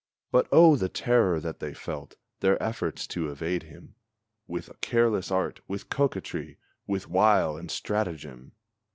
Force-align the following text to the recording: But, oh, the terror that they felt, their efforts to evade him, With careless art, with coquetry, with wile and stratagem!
But, 0.31 0.47
oh, 0.51 0.75
the 0.77 0.89
terror 0.89 1.39
that 1.39 1.59
they 1.59 1.75
felt, 1.75 2.15
their 2.39 2.57
efforts 2.61 3.05
to 3.05 3.29
evade 3.29 3.61
him, 3.61 3.93
With 4.47 4.81
careless 4.81 5.29
art, 5.29 5.59
with 5.67 5.91
coquetry, 5.91 6.57
with 6.87 7.07
wile 7.07 7.55
and 7.55 7.69
stratagem! 7.69 8.53